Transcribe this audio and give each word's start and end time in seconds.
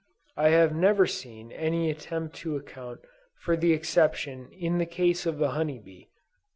I 0.35 0.49
have 0.49 0.73
never 0.75 1.05
seen 1.05 1.51
any 1.51 1.91
attempt 1.91 2.35
to 2.37 2.55
account 2.55 3.01
for 3.37 3.55
the 3.55 3.71
exception 3.71 4.49
in 4.51 4.79
the 4.79 4.87
case 4.87 5.27
of 5.27 5.37
the 5.37 5.51
honey 5.51 5.77
bee. 5.77 6.09